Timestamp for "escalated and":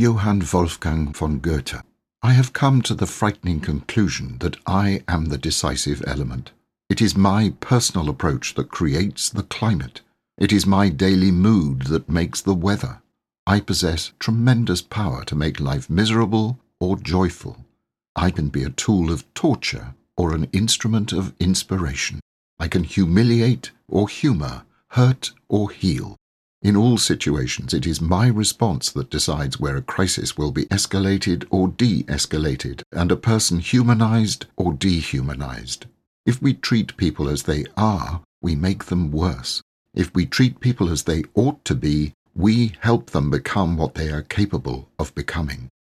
32.02-33.10